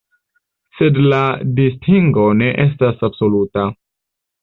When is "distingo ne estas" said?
1.61-3.09